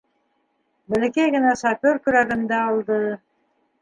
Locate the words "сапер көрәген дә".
1.63-2.63